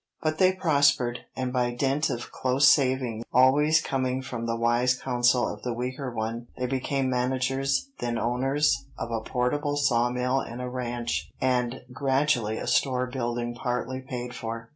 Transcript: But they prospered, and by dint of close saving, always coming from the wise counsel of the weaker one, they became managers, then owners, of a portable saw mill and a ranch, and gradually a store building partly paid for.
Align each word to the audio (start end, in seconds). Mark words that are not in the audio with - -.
But 0.23 0.39
they 0.39 0.53
prospered, 0.53 1.19
and 1.35 1.53
by 1.53 1.75
dint 1.75 2.09
of 2.09 2.31
close 2.31 2.67
saving, 2.67 3.23
always 3.31 3.79
coming 3.81 4.23
from 4.23 4.47
the 4.47 4.55
wise 4.55 4.95
counsel 4.99 5.47
of 5.47 5.61
the 5.61 5.75
weaker 5.75 6.09
one, 6.11 6.47
they 6.57 6.65
became 6.65 7.07
managers, 7.07 7.87
then 7.99 8.17
owners, 8.17 8.87
of 8.97 9.11
a 9.11 9.21
portable 9.21 9.77
saw 9.77 10.09
mill 10.09 10.39
and 10.39 10.59
a 10.59 10.67
ranch, 10.67 11.29
and 11.39 11.81
gradually 11.93 12.57
a 12.57 12.65
store 12.65 13.05
building 13.05 13.53
partly 13.53 13.99
paid 14.01 14.33
for. 14.33 14.69